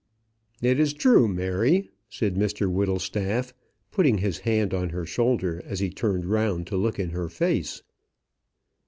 "It 0.63 0.79
is 0.79 0.93
true, 0.95 1.27
Mary," 1.27 1.91
said 2.09 2.33
Mr 2.33 2.67
Whittlestaff, 2.67 3.53
putting 3.91 4.17
his 4.17 4.39
hand 4.39 4.73
on 4.73 4.89
her 4.89 5.05
shoulder, 5.05 5.61
as 5.63 5.79
he 5.79 5.91
turned 5.91 6.25
round 6.25 6.65
to 6.67 6.75
look 6.75 6.97
in 6.97 7.11
her 7.11 7.29
face. 7.29 7.83